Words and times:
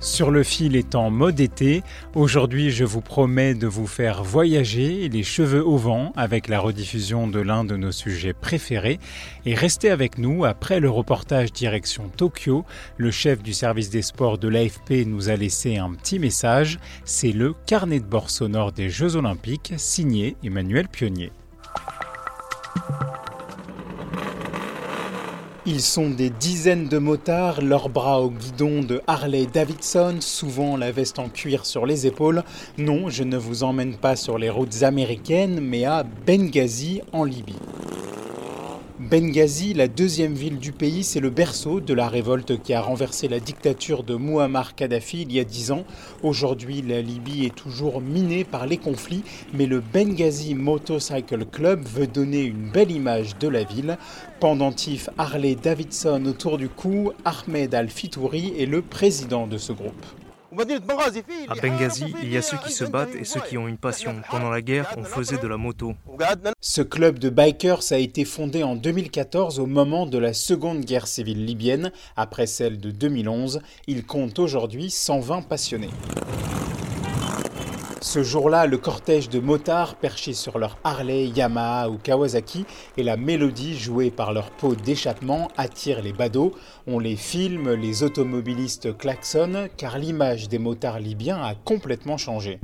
Sur 0.00 0.30
le 0.30 0.42
fil 0.42 0.76
est 0.76 0.94
en 0.94 1.10
mode 1.10 1.40
été. 1.40 1.82
Aujourd'hui, 2.14 2.70
je 2.70 2.84
vous 2.84 3.02
promets 3.02 3.54
de 3.54 3.66
vous 3.66 3.86
faire 3.86 4.24
voyager 4.24 5.10
les 5.10 5.22
cheveux 5.22 5.62
au 5.62 5.76
vent 5.76 6.14
avec 6.16 6.48
la 6.48 6.58
rediffusion 6.58 7.28
de 7.28 7.38
l'un 7.38 7.64
de 7.64 7.76
nos 7.76 7.92
sujets 7.92 8.32
préférés. 8.32 8.98
Et 9.44 9.54
restez 9.54 9.90
avec 9.90 10.16
nous 10.16 10.46
après 10.46 10.80
le 10.80 10.88
reportage 10.88 11.52
direction 11.52 12.08
Tokyo. 12.16 12.64
Le 12.96 13.10
chef 13.10 13.42
du 13.42 13.52
service 13.52 13.90
des 13.90 14.00
sports 14.00 14.38
de 14.38 14.48
l'AFP 14.48 15.04
nous 15.04 15.28
a 15.28 15.36
laissé 15.36 15.76
un 15.76 15.92
petit 15.92 16.18
message. 16.18 16.78
C'est 17.04 17.32
le 17.32 17.54
carnet 17.66 18.00
de 18.00 18.06
bord 18.06 18.30
sonore 18.30 18.72
des 18.72 18.88
Jeux 18.88 19.16
Olympiques 19.16 19.74
signé 19.76 20.34
Emmanuel 20.42 20.88
Pionnier. 20.88 21.30
Ils 25.66 25.82
sont 25.82 26.08
des 26.08 26.30
dizaines 26.30 26.88
de 26.88 26.96
motards, 26.96 27.60
leurs 27.60 27.90
bras 27.90 28.22
au 28.22 28.30
guidon 28.30 28.80
de 28.80 29.02
Harley 29.06 29.44
Davidson, 29.44 30.16
souvent 30.20 30.78
la 30.78 30.90
veste 30.90 31.18
en 31.18 31.28
cuir 31.28 31.66
sur 31.66 31.84
les 31.84 32.06
épaules. 32.06 32.44
Non, 32.78 33.10
je 33.10 33.24
ne 33.24 33.36
vous 33.36 33.62
emmène 33.62 33.94
pas 33.94 34.16
sur 34.16 34.38
les 34.38 34.48
routes 34.48 34.82
américaines, 34.82 35.60
mais 35.60 35.84
à 35.84 36.02
Benghazi, 36.02 37.02
en 37.12 37.24
Libye. 37.24 37.56
Benghazi, 39.00 39.72
la 39.72 39.88
deuxième 39.88 40.34
ville 40.34 40.58
du 40.58 40.72
pays, 40.72 41.04
c'est 41.04 41.20
le 41.20 41.30
berceau 41.30 41.80
de 41.80 41.94
la 41.94 42.06
révolte 42.06 42.60
qui 42.62 42.74
a 42.74 42.82
renversé 42.82 43.28
la 43.28 43.40
dictature 43.40 44.02
de 44.02 44.14
Muammar 44.14 44.74
Kadhafi 44.74 45.22
il 45.22 45.32
y 45.32 45.40
a 45.40 45.44
dix 45.44 45.70
ans. 45.70 45.84
Aujourd'hui, 46.22 46.82
la 46.86 47.00
Libye 47.00 47.46
est 47.46 47.54
toujours 47.54 48.02
minée 48.02 48.44
par 48.44 48.66
les 48.66 48.76
conflits, 48.76 49.24
mais 49.54 49.64
le 49.64 49.80
Benghazi 49.80 50.54
Motorcycle 50.54 51.46
Club 51.46 51.82
veut 51.82 52.06
donner 52.06 52.42
une 52.42 52.68
belle 52.68 52.90
image 52.90 53.38
de 53.38 53.48
la 53.48 53.64
ville. 53.64 53.96
Pendentif 54.38 55.08
Harley 55.16 55.54
Davidson 55.54 56.26
autour 56.26 56.58
du 56.58 56.68
cou, 56.68 57.12
Ahmed 57.24 57.74
Al-Fitouri 57.74 58.52
est 58.58 58.66
le 58.66 58.82
président 58.82 59.46
de 59.46 59.56
ce 59.56 59.72
groupe. 59.72 60.04
À 60.52 61.54
Benghazi, 61.54 62.14
il 62.22 62.32
y 62.32 62.36
a 62.36 62.42
ceux 62.42 62.56
qui 62.58 62.72
se 62.72 62.84
battent 62.84 63.14
et 63.14 63.24
ceux 63.24 63.40
qui 63.40 63.56
ont 63.56 63.68
une 63.68 63.78
passion. 63.78 64.16
Pendant 64.30 64.50
la 64.50 64.62
guerre, 64.62 64.94
on 64.96 65.04
faisait 65.04 65.38
de 65.38 65.46
la 65.46 65.56
moto. 65.56 65.94
Ce 66.60 66.82
club 66.82 67.18
de 67.18 67.30
bikers 67.30 67.92
a 67.92 67.98
été 67.98 68.24
fondé 68.24 68.62
en 68.62 68.74
2014 68.74 69.60
au 69.60 69.66
moment 69.66 70.06
de 70.06 70.18
la 70.18 70.32
seconde 70.32 70.84
guerre 70.84 71.06
civile 71.06 71.44
libyenne. 71.44 71.92
Après 72.16 72.46
celle 72.46 72.80
de 72.80 72.90
2011, 72.90 73.60
il 73.86 74.04
compte 74.04 74.38
aujourd'hui 74.38 74.90
120 74.90 75.42
passionnés. 75.42 75.90
Ce 78.02 78.22
jour-là, 78.22 78.66
le 78.66 78.78
cortège 78.78 79.28
de 79.28 79.40
motards 79.40 79.94
perchés 79.94 80.32
sur 80.32 80.58
leur 80.58 80.78
Harley, 80.84 81.26
Yamaha 81.26 81.90
ou 81.90 81.98
Kawasaki 81.98 82.64
et 82.96 83.02
la 83.02 83.18
mélodie 83.18 83.78
jouée 83.78 84.10
par 84.10 84.32
leur 84.32 84.50
peau 84.50 84.74
d'échappement 84.74 85.48
attire 85.58 86.00
les 86.00 86.14
badauds. 86.14 86.54
On 86.86 86.98
les 86.98 87.16
filme, 87.16 87.74
les 87.74 88.02
automobilistes 88.02 88.96
klaxonnent 88.96 89.68
car 89.76 89.98
l'image 89.98 90.48
des 90.48 90.58
motards 90.58 90.98
libyens 90.98 91.42
a 91.42 91.54
complètement 91.54 92.16
changé. 92.16 92.58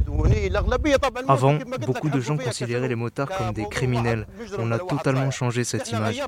Avant, 1.28 1.58
beaucoup 1.84 2.08
de 2.08 2.20
gens 2.20 2.38
considéraient 2.38 2.88
les 2.88 2.94
motards 2.94 3.28
comme 3.28 3.52
des 3.52 3.68
criminels. 3.68 4.26
On 4.58 4.72
a 4.72 4.78
totalement 4.78 5.30
changé 5.30 5.64
cette 5.64 5.90
image. 5.90 6.18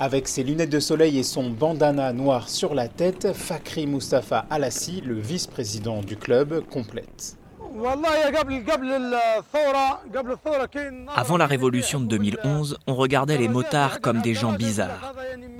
Avec 0.00 0.26
ses 0.26 0.42
lunettes 0.42 0.70
de 0.70 0.80
soleil 0.80 1.18
et 1.18 1.22
son 1.22 1.50
bandana 1.50 2.14
noir 2.14 2.48
sur 2.48 2.74
la 2.74 2.88
tête, 2.88 3.34
Fakri 3.34 3.86
Mustafa 3.86 4.46
Alassi, 4.48 5.02
le 5.02 5.20
vice-président 5.20 6.00
du 6.00 6.16
club, 6.16 6.64
complète. 6.70 7.36
Avant 11.16 11.36
la 11.36 11.46
révolution 11.46 12.00
de 12.00 12.06
2011, 12.06 12.78
on 12.86 12.94
regardait 12.94 13.36
les 13.36 13.48
motards 13.48 14.00
comme 14.00 14.20
des 14.20 14.34
gens 14.34 14.52
bizarres. 14.52 15.12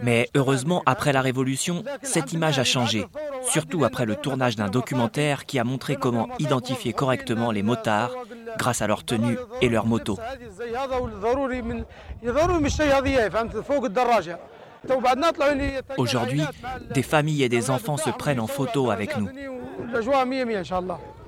Mais 0.03 0.29
heureusement, 0.37 0.83
après 0.87 1.13
la 1.13 1.23
révolution, 1.23 1.83
cette 2.03 2.33
image 2.33 2.61
a 2.61 2.65
changé, 2.65 3.07
surtout 3.43 3.85
après 3.85 4.07
le 4.07 4.15
tournage 4.15 4.55
d'un 4.55 4.69
documentaire 4.69 5.45
qui 5.45 5.59
a 5.59 5.65
montré 5.65 5.97
comment 5.97 6.29
identifier 6.39 6.93
correctement 6.93 7.51
les 7.51 7.65
motards 7.65 8.13
grâce 8.59 8.81
à 8.81 8.87
leur 8.87 9.05
tenue 9.05 9.37
et 9.61 9.69
leur 9.69 9.87
moto. 9.87 10.19
Aujourd'hui, 15.97 16.43
des 16.91 17.03
familles 17.03 17.43
et 17.43 17.49
des 17.49 17.71
enfants 17.71 17.97
se 17.97 18.11
prennent 18.11 18.41
en 18.41 18.47
photo 18.47 18.91
avec 18.91 19.17
nous. 19.17 19.29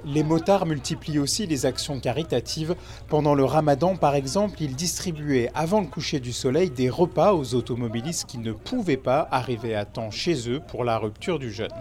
Les 0.09 0.23
motards 0.23 0.67
multiplient 0.67 1.19
aussi 1.19 1.49
les 1.49 1.67
actions 1.67 1.99
caritatives. 1.99 2.77
Pendant 3.09 3.35
le 3.35 3.45
ramadan, 3.45 3.97
par 3.97 4.15
exemple, 4.15 4.63
ils 4.63 4.77
distribuaient 4.77 5.51
avant 5.53 5.81
le 5.81 5.89
coucher 5.89 6.21
du 6.21 6.33
soleil 6.33 6.71
des 6.71 6.89
repas 6.89 7.35
aux 7.35 7.57
automobilistes 7.57 8.27
qui 8.27 8.39
ne 8.39 8.53
pouvaient 8.53 8.97
pas 8.97 9.27
arriver 9.33 9.75
à 9.75 9.85
temps 9.85 10.13
chez 10.13 10.49
eux 10.49 10.61
pour 10.61 10.85
la 10.85 10.97
rupture 10.99 11.41
du 11.41 11.51
jeûne. 11.51 11.75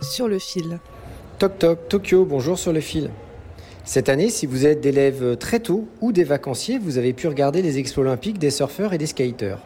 Sur 0.00 0.28
le 0.28 0.38
fil. 0.38 0.78
Toc 1.40 1.58
toc, 1.58 1.88
Tokyo, 1.88 2.24
bonjour 2.24 2.56
sur 2.56 2.72
le 2.72 2.80
fil. 2.80 3.10
Cette 3.84 4.08
année, 4.08 4.30
si 4.30 4.46
vous 4.46 4.64
êtes 4.64 4.80
d'élèves 4.80 5.36
très 5.38 5.58
tôt 5.58 5.88
ou 6.00 6.12
des 6.12 6.22
vacanciers, 6.22 6.78
vous 6.78 6.98
avez 6.98 7.12
pu 7.12 7.26
regarder 7.26 7.62
les 7.62 7.78
expos 7.78 8.02
olympiques 8.02 8.38
des 8.38 8.50
surfeurs 8.50 8.92
et 8.92 8.98
des 8.98 9.06
skaters. 9.06 9.58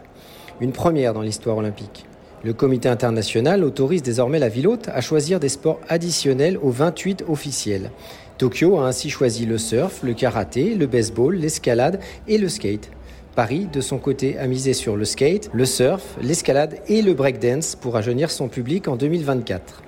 Une 0.60 0.72
première 0.72 1.12
dans 1.12 1.20
l'histoire 1.22 1.58
olympique. 1.58 2.06
Le 2.44 2.53
comité 2.53 2.88
international 2.88 3.62
autorise 3.62 4.03
désormais 4.03 4.41
la 4.41 4.48
ville 4.48 4.66
hôte 4.66 4.88
à 4.88 5.00
choisir 5.00 5.38
des 5.38 5.48
sports 5.48 5.80
additionnels 5.88 6.58
aux 6.60 6.70
28 6.70 7.25
officiels. 7.28 7.92
Tokyo 8.36 8.78
a 8.78 8.88
ainsi 8.88 9.10
choisi 9.10 9.47
le 9.47 9.58
surf, 9.58 10.03
le 10.03 10.12
karaté, 10.12 10.75
le 10.75 10.88
baseball, 10.88 11.36
l'escalade 11.36 12.00
et 12.26 12.38
le 12.38 12.48
skate. 12.48 12.91
Paris, 13.36 13.69
de 13.72 13.81
son 13.81 13.98
côté, 13.98 14.38
a 14.38 14.48
misé 14.48 14.72
sur 14.72 14.97
le 14.97 15.04
skate, 15.04 15.50
le 15.52 15.64
surf, 15.64 16.16
l'escalade 16.20 16.81
et 16.88 17.00
le 17.00 17.14
breakdance 17.14 17.76
pour 17.76 17.94
rajeunir 17.94 18.28
son 18.28 18.48
public 18.48 18.88
en 18.88 18.97
2024. 18.97 19.84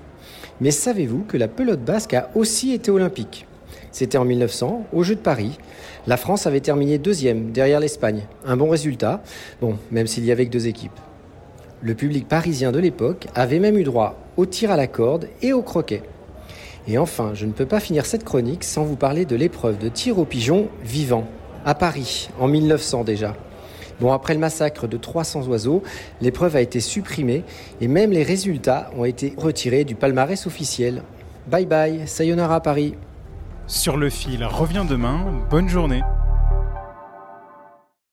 Mais 0.61 0.71
savez-vous 0.71 1.25
que 1.27 1.35
la 1.35 1.49
pelote 1.49 1.83
basque 1.83 2.13
a 2.13 2.29
aussi 2.35 2.71
été 2.71 2.89
olympique? 2.89 3.47
C'était 3.91 4.17
en 4.17 4.23
1900, 4.23 4.87
aux 4.93 5.03
Jeux 5.03 5.15
de 5.15 5.19
Paris. 5.19 5.57
La 6.07 6.15
France 6.15 6.47
avait 6.47 6.61
terminé 6.61 6.99
deuxième, 6.99 7.51
derrière 7.51 7.81
l'Espagne. 7.81 8.21
Un 8.45 8.55
bon 8.55 8.69
résultat, 8.69 9.21
même 9.91 10.07
s'il 10.07 10.23
y 10.23 10.31
avait 10.31 10.45
que 10.45 10.51
deux 10.51 10.67
équipes. 10.67 10.97
Le 11.81 11.93
public 11.93 12.27
parisien 12.27 12.71
de 12.71 12.79
l'époque 12.79 13.27
avait 13.35 13.59
même 13.59 13.77
eu 13.77 13.83
droit 13.83 14.15
au 14.37 14.45
tir 14.45 14.71
à 14.71 14.77
la 14.77 14.87
corde 14.87 15.27
et 15.41 15.53
au 15.53 15.61
croquet. 15.61 16.03
Et 16.87 16.97
enfin, 16.97 17.31
je 17.33 17.45
ne 17.45 17.51
peux 17.51 17.65
pas 17.65 17.79
finir 17.79 18.05
cette 18.05 18.23
chronique 18.23 18.63
sans 18.63 18.83
vous 18.83 18.95
parler 18.95 19.25
de 19.25 19.35
l'épreuve 19.35 19.77
de 19.77 19.89
tir 19.89 20.19
au 20.19 20.25
pigeon 20.25 20.67
vivant, 20.83 21.25
à 21.65 21.73
Paris, 21.73 22.29
en 22.39 22.47
1900 22.47 23.03
déjà. 23.03 23.35
Bon, 23.99 24.11
après 24.11 24.33
le 24.33 24.39
massacre 24.39 24.87
de 24.87 24.97
300 24.97 25.47
oiseaux, 25.47 25.81
l'épreuve 26.21 26.55
a 26.55 26.61
été 26.61 26.79
supprimée 26.79 27.43
et 27.81 27.87
même 27.87 28.11
les 28.11 28.23
résultats 28.23 28.91
ont 28.97 29.05
été 29.05 29.33
retirés 29.37 29.83
du 29.83 29.95
palmarès 29.95 30.45
officiel. 30.47 31.01
Bye 31.47 31.65
bye, 31.65 32.01
sayonara 32.05 32.61
Paris. 32.61 32.95
Sur 33.67 33.97
le 33.97 34.09
fil 34.09 34.43
revient 34.43 34.85
demain, 34.87 35.25
bonne 35.49 35.69
journée. 35.69 36.01